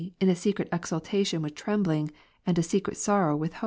[0.01, 2.09] 185 secret exultation ivith trembling,
[2.47, 3.59] and a secret sorrow with Ps.